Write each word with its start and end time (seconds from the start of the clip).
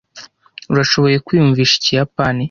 Urashobora 0.71 1.23
kwiyumvisha 1.25 1.75
ikiyapani? 1.77 2.39